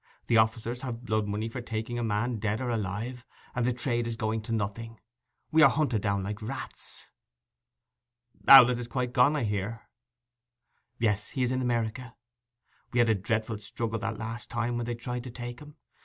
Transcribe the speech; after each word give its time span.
The 0.25 0.37
officers 0.37 0.81
have 0.81 1.05
blood 1.05 1.27
money 1.27 1.47
for 1.47 1.61
taking 1.61 1.99
a 1.99 2.03
man 2.03 2.39
dead 2.39 2.59
or 2.59 2.71
alive, 2.71 3.23
and 3.53 3.67
the 3.67 3.71
trade 3.71 4.07
is 4.07 4.15
going 4.15 4.41
to 4.41 4.51
nothing. 4.51 4.99
We 5.51 5.61
were 5.61 5.67
hunted 5.69 6.01
down 6.01 6.23
like 6.23 6.41
rats.' 6.41 7.05
'Owlett 8.47 8.79
is 8.79 8.87
quite 8.87 9.13
gone, 9.13 9.35
I 9.35 9.43
hear.' 9.43 9.87
'Yes. 10.97 11.29
He 11.29 11.43
is 11.43 11.51
in 11.51 11.61
America. 11.61 12.15
We 12.91 12.97
had 12.97 13.09
a 13.09 13.13
dreadful 13.13 13.59
struggle 13.59 13.99
that 13.99 14.17
last 14.17 14.49
time, 14.49 14.75
when 14.75 14.87
they 14.87 14.95
tried 14.95 15.23
to 15.25 15.29
take 15.29 15.59
him. 15.59 15.75